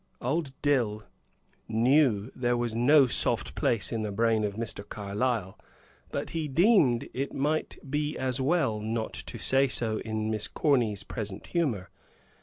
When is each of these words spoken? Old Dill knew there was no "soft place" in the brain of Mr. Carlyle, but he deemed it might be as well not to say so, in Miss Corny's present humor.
Old 0.19 0.59
Dill 0.63 1.03
knew 1.67 2.31
there 2.35 2.57
was 2.57 2.73
no 2.73 3.05
"soft 3.05 3.53
place" 3.53 3.91
in 3.91 4.01
the 4.01 4.11
brain 4.11 4.43
of 4.43 4.55
Mr. 4.55 4.83
Carlyle, 4.89 5.59
but 6.09 6.31
he 6.31 6.47
deemed 6.47 7.07
it 7.13 7.35
might 7.35 7.77
be 7.87 8.17
as 8.17 8.41
well 8.41 8.79
not 8.79 9.13
to 9.13 9.37
say 9.37 9.67
so, 9.67 9.99
in 9.99 10.31
Miss 10.31 10.47
Corny's 10.47 11.03
present 11.03 11.45
humor. 11.45 11.91